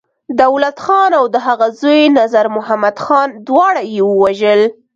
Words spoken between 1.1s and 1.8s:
او د هغه